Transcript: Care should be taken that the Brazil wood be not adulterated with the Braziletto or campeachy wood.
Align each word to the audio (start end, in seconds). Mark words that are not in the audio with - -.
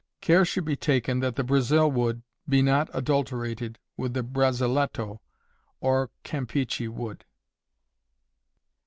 Care 0.19 0.45
should 0.45 0.65
be 0.65 0.75
taken 0.75 1.19
that 1.19 1.35
the 1.35 1.43
Brazil 1.43 1.91
wood 1.91 2.23
be 2.49 2.63
not 2.63 2.89
adulterated 2.91 3.77
with 3.97 4.15
the 4.15 4.23
Braziletto 4.23 5.19
or 5.79 6.09
campeachy 6.23 6.87
wood. 6.89 7.23